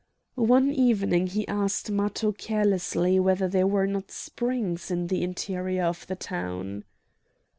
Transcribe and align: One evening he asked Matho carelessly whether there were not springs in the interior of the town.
One 0.33 0.71
evening 0.71 1.27
he 1.27 1.47
asked 1.47 1.91
Matho 1.91 2.31
carelessly 2.31 3.19
whether 3.19 3.47
there 3.47 3.67
were 3.67 3.85
not 3.85 4.09
springs 4.09 4.89
in 4.89 5.05
the 5.05 5.21
interior 5.21 5.83
of 5.83 6.07
the 6.07 6.15
town. 6.15 6.85